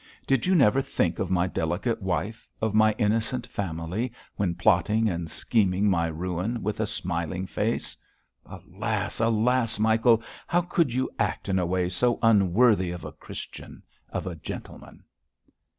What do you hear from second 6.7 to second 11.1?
a smiling face? Alas! alas! Michael, how could you